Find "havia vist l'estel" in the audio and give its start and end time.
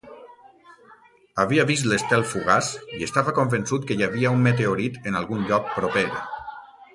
1.43-2.25